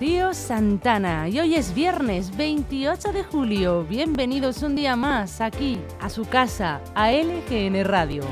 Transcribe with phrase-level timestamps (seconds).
[0.00, 3.84] Rocío Santana y hoy es viernes 28 de julio.
[3.84, 8.22] Bienvenidos un día más aquí, a su casa, a LGN Radio.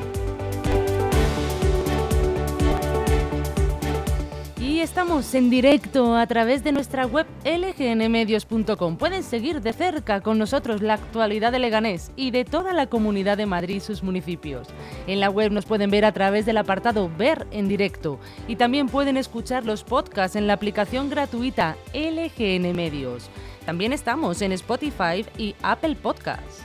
[4.79, 8.97] Estamos en directo a través de nuestra web lgnmedios.com.
[8.97, 13.37] Pueden seguir de cerca con nosotros la actualidad de Leganés y de toda la comunidad
[13.37, 14.69] de Madrid y sus municipios.
[15.09, 18.89] En la web nos pueden ver a través del apartado Ver en directo y también
[18.89, 23.31] pueden escuchar los podcasts en la aplicación gratuita LGN Medios.
[23.67, 26.63] También estamos en Spotify y Apple Podcasts.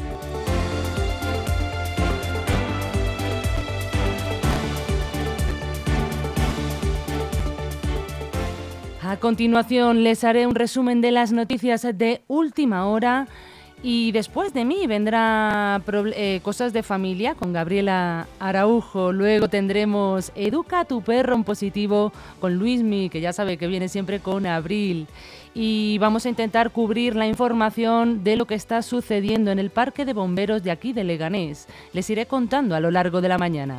[9.10, 13.28] A continuación les haré un resumen de las noticias de última hora
[13.82, 15.82] y después de mí vendrá
[16.16, 19.12] eh, Cosas de Familia con Gabriela Araujo.
[19.12, 24.20] Luego tendremos Educa tu perro en positivo con Luismi, que ya sabe que viene siempre
[24.20, 25.08] con Abril.
[25.56, 30.06] Y vamos a intentar cubrir la información de lo que está sucediendo en el Parque
[30.06, 31.68] de Bomberos de aquí de Leganés.
[31.94, 33.78] Les iré contando a lo largo de la mañana.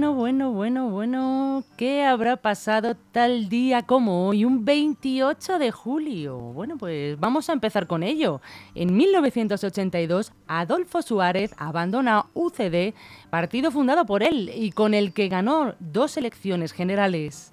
[0.00, 6.38] Bueno, bueno, bueno, bueno, ¿qué habrá pasado tal día como hoy, un 28 de julio?
[6.38, 8.40] Bueno, pues vamos a empezar con ello.
[8.74, 12.94] En 1982, Adolfo Suárez abandona UCD,
[13.28, 17.52] partido fundado por él y con el que ganó dos elecciones generales.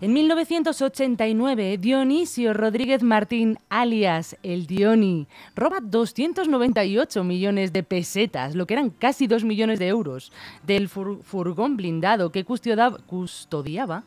[0.00, 5.26] En 1989, Dionisio Rodríguez Martín, alias El Dioni,
[5.56, 10.30] roba 298 millones de pesetas, lo que eran casi 2 millones de euros,
[10.64, 14.04] del fur furgón blindado que custodiaba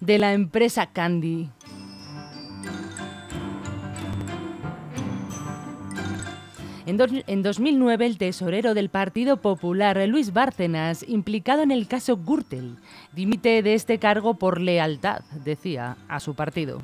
[0.00, 1.50] de la empresa Candy.
[6.86, 12.18] En, dos, en, 2009, el tesorero del Partido Popular, Luis Bárcenas, implicado en el caso
[12.18, 12.76] Gürtel,
[13.12, 16.80] dimite de este cargo por lealtad, decía, a su partido.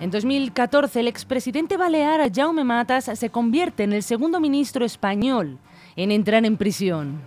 [0.00, 5.58] En 2014, el expresidente balear Jaume Matas se convierte en el segundo ministro español
[5.96, 7.20] en entrar en prisión.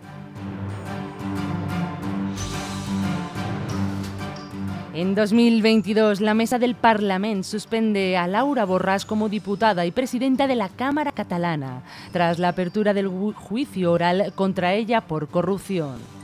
[5.02, 10.54] En 2022, la Mesa del Parlament suspende a Laura Borràs como diputada y presidenta de
[10.54, 11.82] la Cámara Catalana,
[12.12, 16.21] tras la apertura del juicio oral contra ella por corrupción.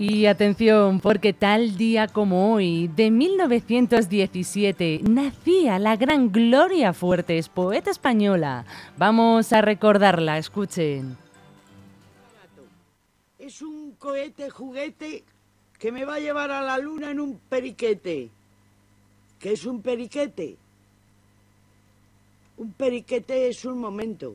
[0.00, 7.90] Y atención, porque tal día como hoy, de 1917, nacía la gran Gloria Fuertes, poeta
[7.90, 8.64] española.
[8.96, 11.18] Vamos a recordarla, escuchen.
[13.38, 15.22] Es un cohete juguete
[15.78, 18.30] que me va a llevar a la luna en un periquete.
[19.38, 20.56] ¿Qué es un periquete?
[22.56, 24.34] Un periquete es un momento.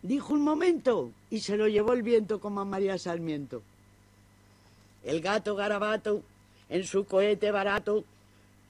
[0.00, 3.62] Dijo un momento y se lo llevó el viento como a María Sarmiento.
[5.04, 6.22] El gato garabato,
[6.68, 8.04] en su cohete barato,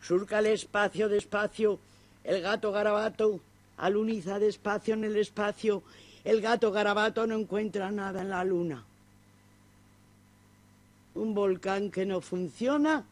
[0.02, 1.78] surca el espacio despacio.
[2.24, 3.40] El gato garabato
[3.76, 5.82] aluniza despacio en el espacio.
[6.24, 8.84] El gato garabato no encuentra nada en la luna.
[11.14, 13.04] Un volcán que no funciona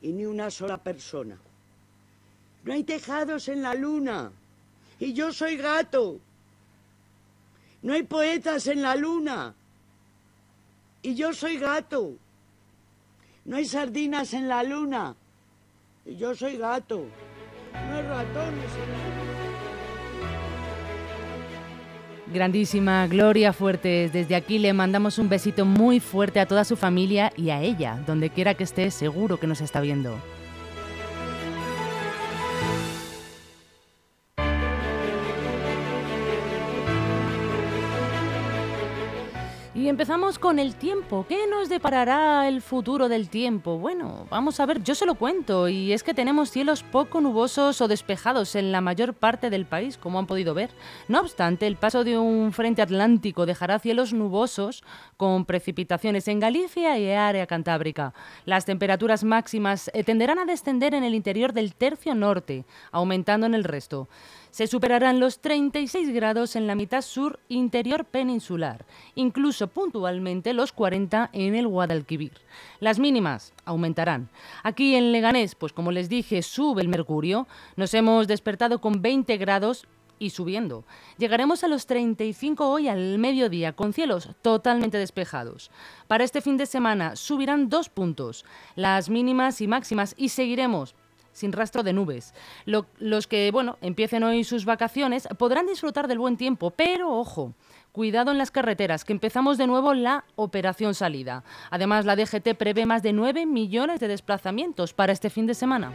[0.00, 1.36] y ni una sola persona.
[2.64, 4.32] No hay tejados en la luna
[4.98, 6.18] y yo soy gato.
[7.82, 9.54] No hay poetas en la luna
[11.02, 12.12] Y yo soy gato.
[13.44, 15.16] No hay sardinas en la luna.
[16.06, 17.04] Y yo soy gato.
[17.72, 19.22] No hay ratones en la luna.
[22.32, 27.30] Grandísima Gloria Fuertes, desde aquí le mandamos un besito muy fuerte a toda su familia
[27.36, 30.16] y a ella, donde quiera que esté, seguro que nos está viendo.
[39.82, 41.26] Y empezamos con el tiempo.
[41.28, 43.78] ¿Qué nos deparará el futuro del tiempo?
[43.78, 45.68] Bueno, vamos a ver, yo se lo cuento.
[45.68, 49.98] Y es que tenemos cielos poco nubosos o despejados en la mayor parte del país,
[49.98, 50.70] como han podido ver.
[51.08, 54.84] No obstante, el paso de un frente atlántico dejará cielos nubosos
[55.16, 58.14] con precipitaciones en Galicia y área cantábrica.
[58.44, 63.54] Las temperaturas máximas eh, tenderán a descender en el interior del tercio norte, aumentando en
[63.56, 64.08] el resto
[64.52, 68.84] se superarán los 36 grados en la mitad sur interior peninsular,
[69.14, 72.34] incluso puntualmente los 40 en el Guadalquivir.
[72.78, 74.28] Las mínimas aumentarán.
[74.62, 77.48] Aquí en Leganés, pues como les dije, sube el mercurio.
[77.76, 79.86] Nos hemos despertado con 20 grados
[80.18, 80.84] y subiendo.
[81.16, 85.70] Llegaremos a los 35 hoy al mediodía, con cielos totalmente despejados.
[86.06, 88.44] Para este fin de semana subirán dos puntos,
[88.76, 90.94] las mínimas y máximas, y seguiremos
[91.32, 92.34] sin rastro de nubes.
[92.64, 97.54] los que, bueno, empiecen hoy sus vacaciones podrán disfrutar del buen tiempo, pero ojo,
[97.92, 101.44] cuidado en las carreteras, que empezamos de nuevo la operación salida.
[101.70, 105.92] Además, la DGT prevé más de 9 millones de desplazamientos para este fin de semana.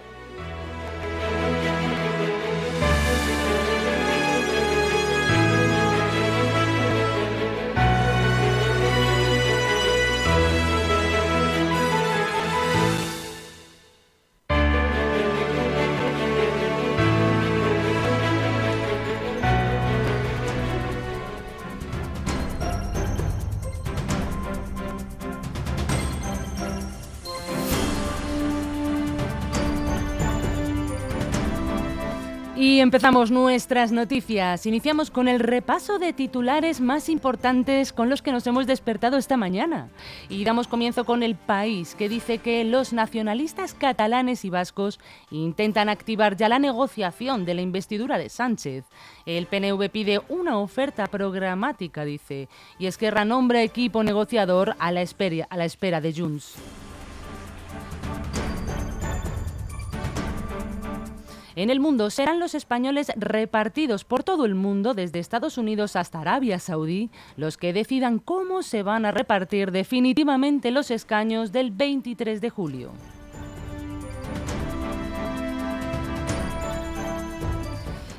[32.78, 34.68] Y empezamos nuestras noticias.
[34.68, 39.36] Iniciamos con el repaso de titulares más importantes con los que nos hemos despertado esta
[39.36, 39.90] mañana.
[40.30, 45.00] Y damos comienzo con el país, que dice que los nacionalistas catalanes y vascos
[45.32, 48.86] intentan activar ya la negociación de la investidura de Sánchez.
[49.26, 52.48] El PNV pide una oferta programática, dice,
[52.78, 56.54] y Esquerra nombra equipo negociador a la espera, a la espera de Junts.
[61.58, 66.22] En el mundo serán los españoles repartidos por todo el mundo, desde Estados Unidos hasta
[66.22, 72.42] Arabia Saudí, los que decidan cómo se van a repartir definitivamente los escaños del 23
[72.42, 72.92] de julio.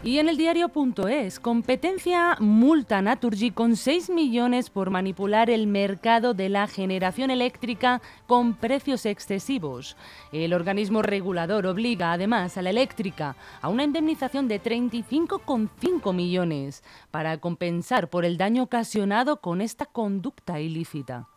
[0.08, 6.49] Y en el diario.es, competencia multa Naturgy con 6 millones por manipular el mercado de
[6.49, 9.99] la generación eléctrica con precios excesivos.
[10.32, 17.37] El organismo regulador obliga además a la eléctrica a una indemnización de 35,5 millones para
[17.37, 21.28] compensar por el daño ocasionado con esta conducta ilícita.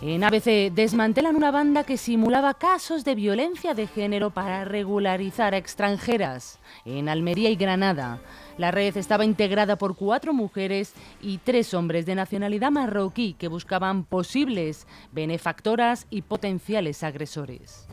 [0.00, 5.56] En ABC desmantelan una banda que simulaba casos de violencia de género para regularizar a
[5.56, 8.20] extranjeras en Almería y Granada.
[8.58, 14.04] La red estaba integrada por cuatro mujeres y tres hombres de nacionalidad marroquí que buscaban
[14.04, 17.88] posibles benefactoras y potenciales agresores.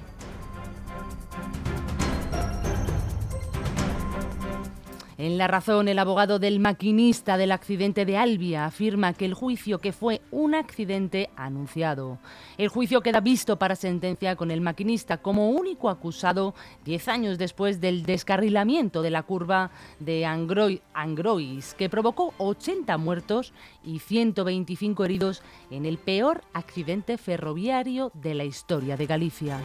[5.18, 9.80] En La Razón, el abogado del maquinista del accidente de Albia afirma que el juicio
[9.80, 12.20] que fue un accidente anunciado.
[12.58, 16.54] El juicio queda visto para sentencia con el maquinista como único acusado
[16.84, 23.54] diez años después del descarrilamiento de la curva de Angrois, que provocó 80 muertos
[23.86, 29.62] y 125 heridos en el peor accidente ferroviario de la historia de Galicia.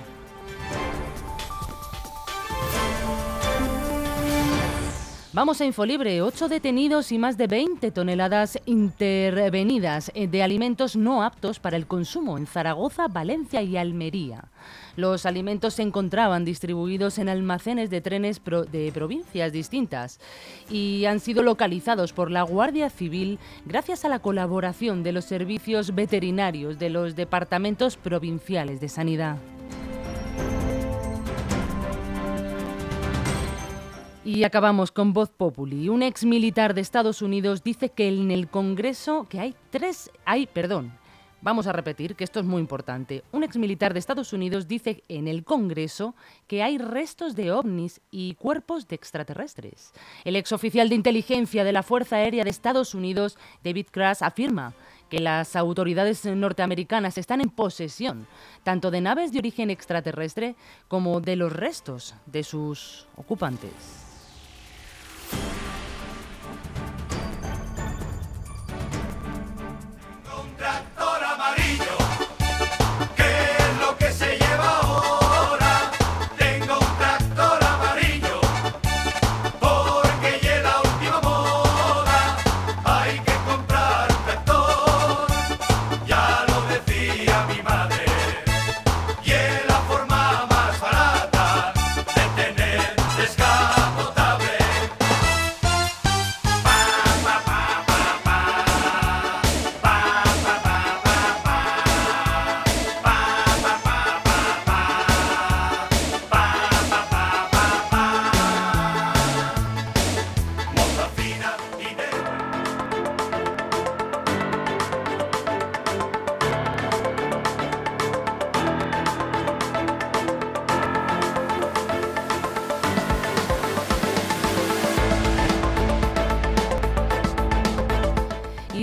[5.33, 11.61] Vamos a Infolibre, ocho detenidos y más de 20 toneladas intervenidas de alimentos no aptos
[11.61, 14.47] para el consumo en Zaragoza, Valencia y Almería.
[14.97, 20.19] Los alimentos se encontraban distribuidos en almacenes de trenes de provincias distintas
[20.69, 25.95] y han sido localizados por la Guardia Civil gracias a la colaboración de los servicios
[25.95, 29.37] veterinarios de los departamentos provinciales de sanidad.
[34.33, 35.89] Y acabamos con Voz Populi.
[35.89, 40.47] Un ex militar de Estados Unidos dice que en el Congreso que hay tres, hay,
[40.47, 40.93] perdón,
[41.43, 43.25] Vamos a repetir que esto es muy importante.
[43.33, 46.15] Un exmilitar de Estados Unidos dice en el Congreso
[46.47, 49.95] que hay restos de ovnis y cuerpos de extraterrestres.
[50.27, 54.75] El exoficial de inteligencia de la Fuerza Aérea de Estados Unidos, David Crass, afirma
[55.09, 58.27] que las autoridades norteamericanas están en posesión
[58.63, 60.57] tanto de naves de origen extraterrestre
[60.89, 64.10] como de los restos de sus ocupantes.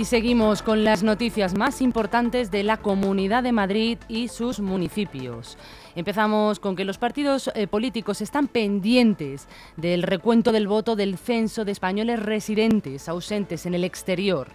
[0.08, 5.58] Seguimos con las noticias más importantes de la Comunidad de Madrid y sus municipios.
[5.94, 11.66] Empezamos con que los partidos eh, políticos están pendientes del recuento del voto del censo
[11.66, 14.48] de españoles residentes ausentes en el exterior,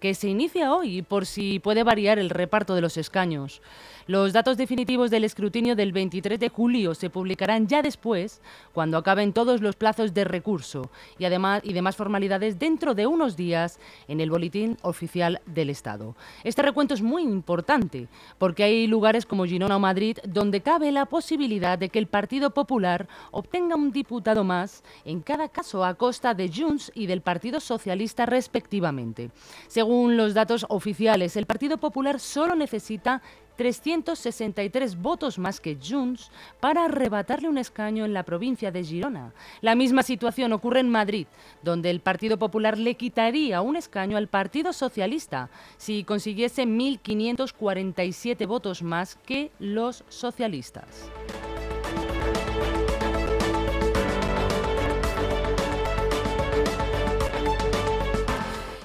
[0.00, 3.60] que se inicia hoy por si puede variar el reparto de los escaños.
[4.06, 8.42] Los datos definitivos del escrutinio del 23 de julio se publicarán ya después,
[8.74, 13.34] cuando acaben todos los plazos de recurso y además y demás formalidades dentro de unos
[13.34, 16.16] días en el boletín oficial del Estado.
[16.42, 21.06] Este recuento es muy importante porque hay lugares como Girona o Madrid donde cabe la
[21.06, 26.34] posibilidad de que el Partido Popular obtenga un diputado más, en cada caso a costa
[26.34, 29.30] de Junts y del Partido Socialista respectivamente.
[29.66, 33.22] Según los datos oficiales, el Partido Popular solo necesita
[33.56, 36.30] 363 votos más que Junts
[36.60, 39.32] para arrebatarle un escaño en la provincia de Girona.
[39.60, 41.26] La misma situación ocurre en Madrid,
[41.62, 48.82] donde el Partido Popular le quitaría un escaño al Partido Socialista si consiguiese 1.547 votos
[48.82, 51.10] más que los socialistas.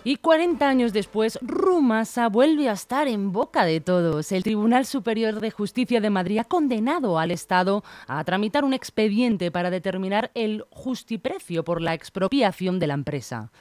[0.10, 4.32] Y 40 años después, Rumasa vuelve a estar en boca de todos.
[4.32, 9.52] El Tribunal Superior de Justicia de Madrid ha condenado al Estado a tramitar un expediente
[9.52, 13.52] para determinar el justiprecio por la expropiación de la empresa.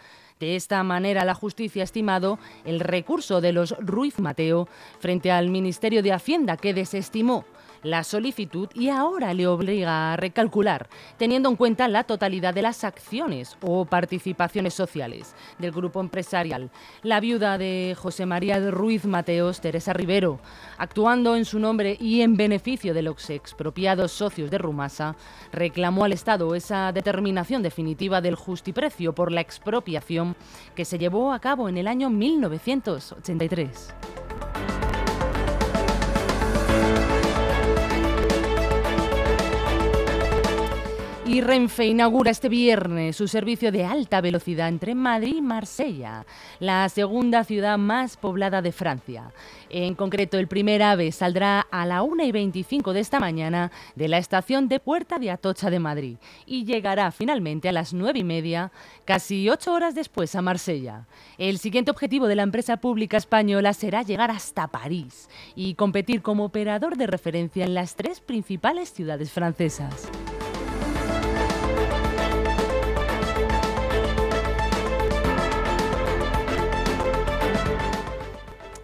[0.41, 4.69] De esta manera, la justicia ha estimado el recurso de los Ruiz Mateo
[5.01, 7.45] frente al Ministerio de Hacienda, que desestimó
[7.83, 12.85] la solicitud y ahora le obliga a recalcular, teniendo en cuenta la totalidad de las
[12.85, 16.71] acciones o participaciones sociales del grupo empresarial.
[17.03, 20.41] La viuda de José María Ruiz Mateos, Teresa Rivero,
[20.77, 25.17] actuando en su nombre y en beneficio de los expropiados socios de Rumasa,
[25.53, 30.37] reclamó al Estado esa determinación definitiva del justiprecio por la expropiación
[30.75, 34.28] que se llevó a cabo en el año 1983.
[41.29, 46.25] Y Renfe inaugura este viernes su servicio de alta velocidad entre Madrid y Marsella,
[46.59, 49.31] la segunda ciudad más poblada de Francia.
[49.69, 54.09] En concreto, el primer AVE saldrá a la 1 y 25 de esta mañana de
[54.09, 56.17] la estación de Puerta de Atocha de Madrid
[56.47, 58.73] y llegará finalmente a las 9 y media,
[59.05, 61.05] casi 8 horas después, a Marsella.
[61.37, 66.47] El siguiente objetivo de la empresa pública española será llegar hasta París y competir como
[66.47, 70.09] operador de referencia en las tres principales ciudades francesas.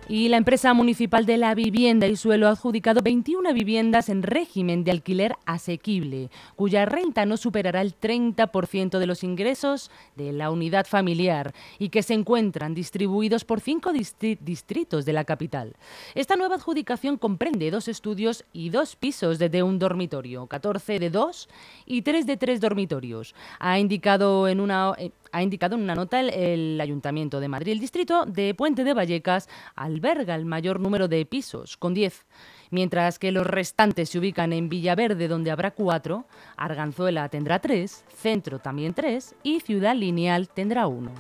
[0.06, 4.84] Y la empresa municipal de la vivienda y suelo ha adjudicado 21 viviendas en régimen
[4.84, 10.84] de alquiler asequible, cuya renta no superará el 30% de los ingresos de la unidad
[10.84, 15.75] familiar y que se encuentran distribuidos por cinco distritos de la capital.
[16.14, 21.49] Esta nueva adjudicación comprende dos estudios y dos pisos de un dormitorio, 14 de dos
[21.87, 23.34] y 3 de tres dormitorios.
[23.58, 24.92] Ha indicado en una
[25.34, 27.72] ha indicado en una nota el, Ayuntamiento de Madrid.
[27.72, 32.24] El distrito de Puente de Vallecas alberga el mayor número de pisos, con 10
[32.70, 36.26] mientras que los restantes se ubican en Villaverde, donde habrá cuatro,
[36.56, 41.12] Arganzuela tendrá tres, Centro también tres y Ciudad Lineal tendrá uno.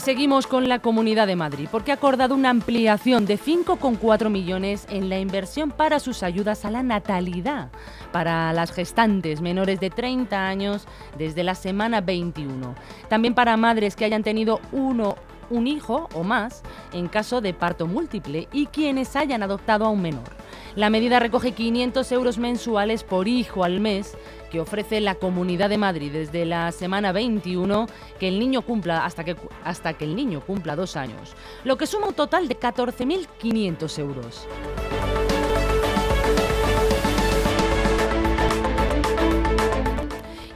[0.00, 5.10] Seguimos con la Comunidad de Madrid, porque ha acordado una ampliación de 5,4 millones en
[5.10, 7.68] la inversión para sus ayudas a la natalidad
[8.10, 10.86] para las gestantes menores de 30 años
[11.18, 12.74] desde la semana 21.
[13.10, 15.16] También para madres que hayan tenido uno
[15.50, 20.02] un hijo o más en caso de parto múltiple y quienes hayan adoptado a un
[20.02, 20.24] menor.
[20.76, 24.16] La medida recoge 500 euros mensuales por hijo al mes
[24.50, 27.86] que ofrece la Comunidad de Madrid desde la semana 21
[28.18, 31.86] que el niño cumpla hasta que, hasta que el niño cumpla dos años, lo que
[31.86, 34.46] suma un total de 14.500 euros.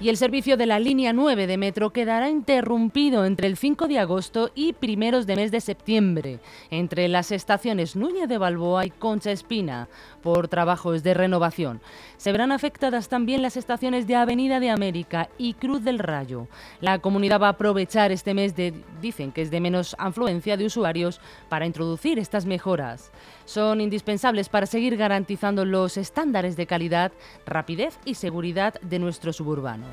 [0.05, 3.99] Y el servicio de la línea 9 de metro quedará interrumpido entre el 5 de
[3.99, 9.31] agosto y primeros de mes de septiembre, entre las estaciones Núñez de Balboa y Concha
[9.31, 9.89] Espina,
[10.23, 11.81] por trabajos de renovación.
[12.19, 16.49] Se verán afectadas también las estaciones de Avenida de América y Cruz del Rayo.
[16.83, 20.67] La comunidad va a aprovechar este mes de, dicen que es de menos afluencia de
[20.67, 21.19] usuarios,
[21.49, 23.11] para introducir estas mejoras
[23.45, 27.13] son indispensables para seguir garantizando los estándares de calidad,
[27.47, 29.87] rapidez y seguridad de nuestro suburbano.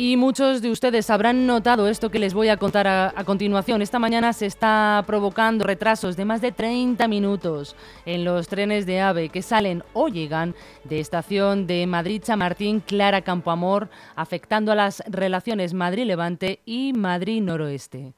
[0.00, 3.82] Y muchos de ustedes habrán notado esto que les voy a contar a, continuación.
[3.82, 7.74] Esta mañana se está provocando retrasos de más de 30 minutos
[8.06, 13.90] en los trenes de AVE que salen o llegan de estación de Madrid-Chamartín, Clara Campoamor,
[14.14, 18.17] afectando a las relaciones Madrid-Levante y Madrid-Noroeste.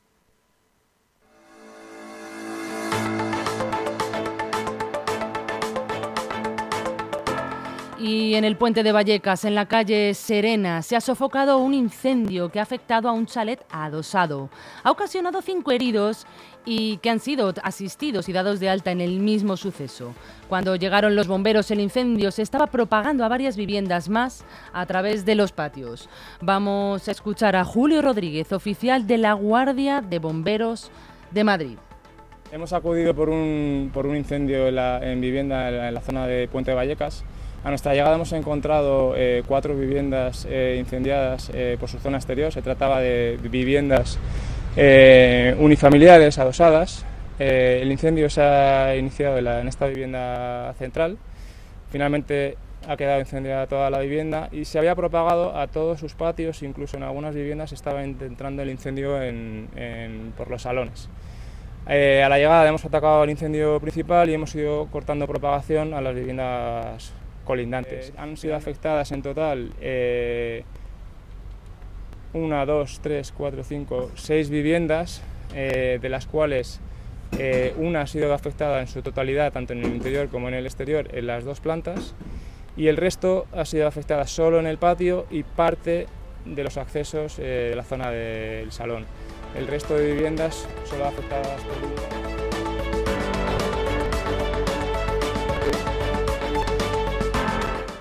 [8.03, 12.49] Y en el puente de Vallecas, en la calle Serena, se ha sofocado un incendio
[12.49, 14.49] que ha afectado a un chalet adosado.
[14.83, 16.27] Ha ocasionado cinco heridos
[16.65, 20.15] y que han sido asistidos y dados de alta en el mismo suceso.
[20.49, 25.27] Cuando llegaron los bomberos, el incendio se estaba propagando a varias viviendas más a través
[25.27, 26.09] de los patios.
[26.41, 30.91] Vamos a escuchar a Julio Rodríguez, oficial de la Guardia de Bomberos
[31.33, 31.77] de Madrid.
[32.51, 37.25] Hemos acudido por un, incendio en vivienda en la zona de Puente de Vallecas
[37.63, 42.53] a nuestra llegada hemos encontrado eh, cuatro viviendas eh, incendiadas eh, por su zona exterior.
[42.53, 44.19] Se trataba de viviendas
[45.59, 47.05] unifamiliares adosadas.
[47.39, 51.19] el incendio se ha iniciado en, esta vivienda central.
[51.91, 52.57] Finalmente
[52.89, 56.97] ha quedado incendiada toda la vivienda y se había propagado a todos sus patios, incluso
[56.97, 59.19] en algunas viviendas estaba entrando el incendio
[60.37, 61.11] por los salones.
[61.87, 66.15] a la llegada hemos atacado el incendio principal y hemos ido cortando propagación a las
[66.15, 67.13] viviendas
[67.51, 68.13] colindantes.
[68.17, 70.63] han sido afectadas en total eh,
[72.33, 75.21] una, dos, tres, cuatro, cinco, seis viviendas,
[75.53, 76.79] eh, de las cuales
[77.41, 80.65] eh, una ha sido afectada en su totalidad, tanto en el interior como en el
[80.65, 82.15] exterior, en las dos plantas,
[82.77, 86.07] y el resto ha sido afectada solo en el patio y parte
[86.45, 89.07] de los accesos de la zona del salón.
[89.59, 92.40] El resto de viviendas solo afectadas por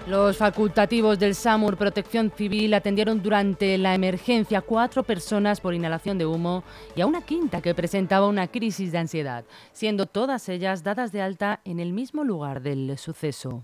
[0.09, 6.25] Los facultativos del SAMUR Protección Civil atendieron durante la emergencia cuatro personas por inhalación de
[6.25, 6.63] humo
[6.95, 11.21] y a una quinta que presentaba una crisis de ansiedad, siendo todas ellas dadas de
[11.21, 13.61] alta en el mismo lugar del suceso.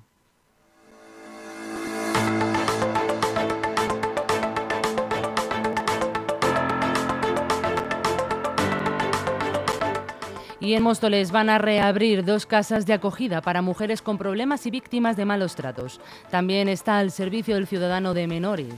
[10.65, 14.71] Y en Móstoles van a reabrir dos casas de acogida para mujeres con problemas y
[14.71, 16.01] víctimas de malos tratos.
[16.31, 18.73] También está el servicio del ciudadano de menores.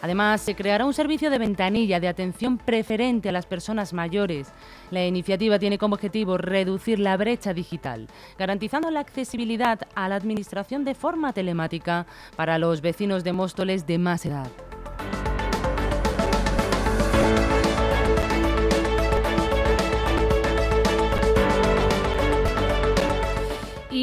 [0.00, 4.48] Además, se creará un servicio de ventanilla de atención preferente a las personas mayores.
[4.90, 8.06] La iniciativa tiene como objetivo reducir la brecha digital,
[8.38, 13.98] garantizando la accesibilidad a la administración de forma telemática para los vecinos de Móstoles de
[13.98, 14.48] más edad.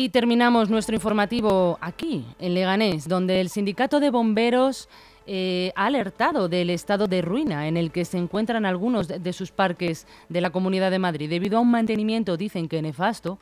[0.03, 4.89] Y terminamos nuestro informativo aquí, en Leganés, donde el sindicato de bomberos
[5.25, 9.51] eh, ha alertado del estado de ruina en el que se encuentran algunos de sus
[9.51, 13.39] parques de la Comunidad de Madrid, debido a un mantenimiento, dicen que nefasto,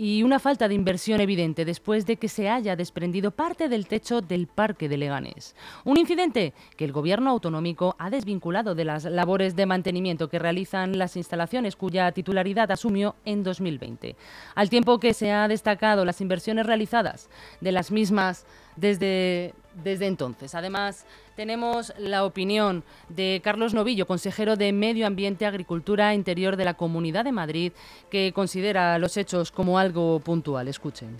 [0.00, 4.22] y una falta de inversión evidente después de que se haya desprendido parte del techo
[4.22, 5.54] del Parque de Leganés.
[5.84, 10.96] Un incidente que el Gobierno autonómico ha desvinculado de las labores de mantenimiento que realizan
[10.96, 14.16] las instalaciones cuya titularidad asumió en 2020.
[14.54, 17.28] Al tiempo que se ha destacado las inversiones realizadas
[17.60, 20.54] de las mismas desde, desde entonces.
[20.54, 21.04] Además,
[21.36, 26.74] tenemos la opinión de Carlos Novillo, consejero de Medio Ambiente, Agricultura e Interior de la
[26.74, 27.72] Comunidad de Madrid,
[28.10, 30.68] que considera los hechos como algo puntual.
[30.68, 31.16] Escuchen.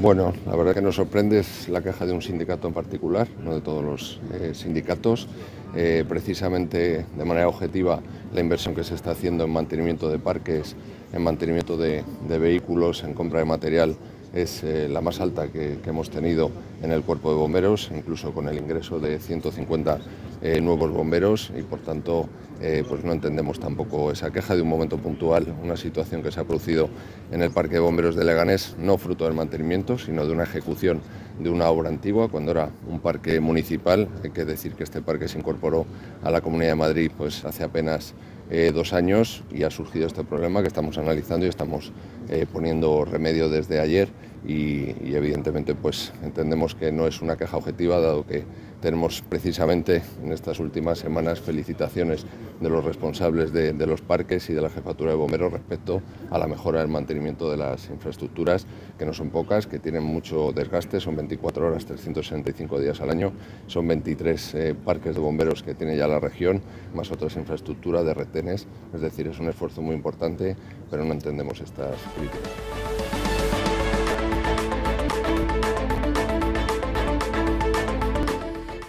[0.00, 3.54] Bueno, la verdad que nos sorprende es la queja de un sindicato en particular, no
[3.54, 5.28] de todos los eh, sindicatos.
[5.74, 8.00] Eh, precisamente de manera objetiva
[8.32, 10.74] la inversión que se está haciendo en mantenimiento de parques,
[11.12, 13.96] en mantenimiento de vehículos, en compra de material
[14.32, 16.50] es eh, la más alta que, hemos tenido
[16.82, 19.98] en el cuerpo de bomberos, incluso con el ingreso de 150
[20.42, 22.28] eh, nuevos bomberos y por tanto
[22.62, 26.40] eh, pues no entendemos tampoco esa queja de un momento puntual, una situación que se
[26.40, 26.88] ha producido
[27.32, 31.00] en el Parque de Bomberos de Leganés, no fruto del mantenimiento, sino de una ejecución
[31.38, 34.08] de una obra antigua, cuando era un parque municipal.
[34.22, 35.86] Hay que decir que este parque se incorporó
[36.22, 38.14] a la Comunidad de Madrid pues, hace apenas
[38.50, 41.92] eh, dos años y ha surgido este problema que estamos analizando y estamos
[42.28, 44.08] eh, poniendo remedio desde ayer
[44.46, 48.44] y, evidentemente pues entendemos que no es una queja objetiva dado que
[48.80, 52.24] tenemos precisamente en estas últimas semanas felicitaciones
[52.60, 56.00] de los responsables de, de, los parques y de la jefatura de bomberos respecto
[56.30, 58.66] a la mejora del mantenimiento de las infraestructuras,
[58.98, 63.32] que no son pocas, que tienen mucho desgaste, son 24 horas, 365 días al año,
[63.66, 66.62] son 23 eh, parques de bomberos que tiene ya la región,
[66.94, 70.56] más otras infraestructuras de retenes, es decir, es un esfuerzo muy importante,
[70.90, 72.79] pero no entendemos estas críticas.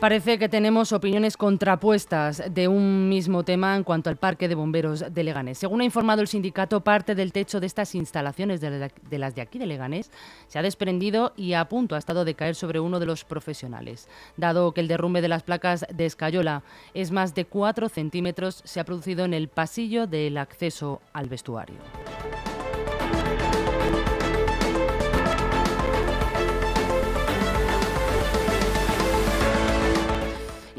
[0.02, 5.06] Parece que tenemos opiniones contrapuestas de un mismo tema en cuanto al parque de bomberos
[5.14, 5.60] de Leganés.
[5.60, 9.36] Según ha informado el sindicato, parte del techo de estas instalaciones de, la, de las
[9.36, 10.10] de aquí de Leganés
[10.48, 14.10] se ha desprendido y a punto ha estado de caer sobre uno de los profesionales.
[14.38, 16.64] Dado que el derrumbe de las placas de escayola
[16.96, 21.78] es más de 4 centímetros, se ha producido en el pasillo del acceso al vestuario.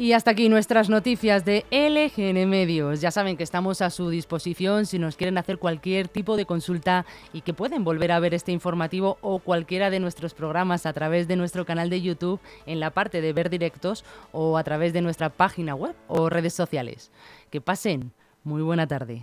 [0.02, 3.00] Y hasta aquí nuestras noticias de LGN Medios.
[3.00, 7.06] Ya saben que estamos a su disposición si nos quieren hacer cualquier tipo de consulta
[7.32, 11.28] y que pueden volver a ver este informativo o cualquiera de nuestros programas a través
[11.28, 15.02] de nuestro canal de YouTube en la parte de ver directos o a través de
[15.02, 17.12] nuestra página web o redes sociales.
[17.50, 18.10] Que pasen
[18.42, 19.22] muy buena tarde.